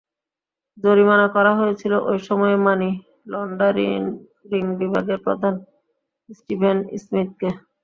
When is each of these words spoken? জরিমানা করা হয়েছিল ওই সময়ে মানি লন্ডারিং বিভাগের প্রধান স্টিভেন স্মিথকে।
জরিমানা 0.77 1.27
করা 1.35 1.51
হয়েছিল 1.59 1.93
ওই 2.09 2.17
সময়ে 2.27 2.57
মানি 2.65 2.89
লন্ডারিং 3.31 3.99
বিভাগের 4.79 5.19
প্রধান 5.25 5.53
স্টিভেন 6.29 6.77
স্মিথকে। 7.03 7.49